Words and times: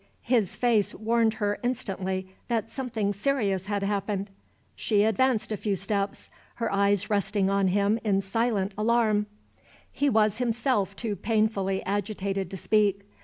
His 0.23 0.55
face 0.55 0.95
warned 0.95 1.35
her 1.35 1.59
instantly 1.61 2.33
that 2.47 2.71
something 2.71 3.13
serious 3.13 3.67
had 3.67 3.83
happened. 3.83 4.31
She 4.75 5.03
advanced 5.03 5.51
a 5.51 5.57
few 5.57 5.75
steps, 5.75 6.31
her 6.55 6.73
eyes 6.73 7.11
resting 7.11 7.51
on 7.51 7.67
him 7.67 7.99
in 8.03 8.19
silent 8.21 8.73
alarm. 8.79 9.27
He 9.91 10.09
was 10.09 10.39
himself 10.39 10.95
too 10.95 11.15
painfully 11.15 11.85
agitated 11.85 12.49
to 12.49 12.57
speak. 12.57 13.03